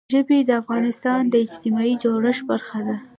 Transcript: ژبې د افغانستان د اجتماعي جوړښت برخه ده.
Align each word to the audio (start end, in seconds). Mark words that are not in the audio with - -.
ژبې 0.13 0.39
د 0.45 0.49
افغانستان 0.61 1.21
د 1.29 1.33
اجتماعي 1.45 1.93
جوړښت 2.03 2.43
برخه 2.51 2.79
ده. 2.87 2.95